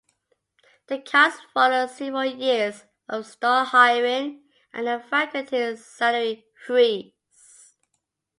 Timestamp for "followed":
1.53-1.91